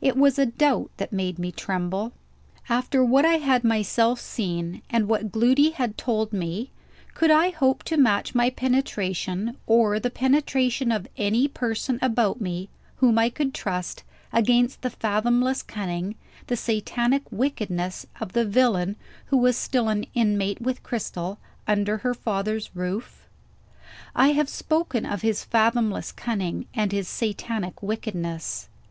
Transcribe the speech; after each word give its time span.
It 0.00 0.16
was 0.16 0.38
a 0.38 0.46
doubt 0.46 0.90
that 0.96 1.12
made 1.12 1.38
me 1.38 1.52
tremble. 1.52 2.14
After 2.70 3.04
what 3.04 3.26
I 3.26 3.34
had 3.36 3.62
myself 3.62 4.18
seen, 4.18 4.80
and 4.88 5.06
what 5.06 5.30
Gloody 5.30 5.72
had 5.72 5.98
told 5.98 6.32
me, 6.32 6.70
could 7.12 7.30
I 7.30 7.50
hope 7.50 7.82
to 7.82 7.98
match 7.98 8.34
my 8.34 8.48
penetration, 8.48 9.54
or 9.66 10.00
the 10.00 10.08
penetration 10.08 10.90
of 10.90 11.06
any 11.18 11.46
person 11.46 11.98
about 12.00 12.40
me 12.40 12.70
whom 13.00 13.18
I 13.18 13.28
could 13.28 13.52
trust, 13.52 14.02
against 14.32 14.80
the 14.80 14.88
fathomless 14.88 15.62
cunning, 15.62 16.14
the 16.46 16.56
Satanic 16.56 17.30
wickedness, 17.30 18.06
of 18.18 18.32
the 18.32 18.46
villain 18.46 18.96
who 19.26 19.36
was 19.36 19.58
still 19.58 19.90
an 19.90 20.06
inmate 20.14 20.58
with 20.62 20.82
Cristel, 20.82 21.38
under 21.68 21.98
her 21.98 22.14
father's 22.14 22.74
roof? 22.74 23.28
I 24.14 24.28
have 24.28 24.48
spoken 24.48 25.04
of 25.04 25.20
his 25.20 25.44
fathomless 25.44 26.12
cunning, 26.12 26.64
and 26.72 26.92
his 26.92 27.08
Satanic 27.08 27.82
wickedness. 27.82 28.70